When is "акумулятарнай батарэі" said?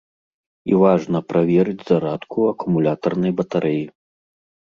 2.53-3.85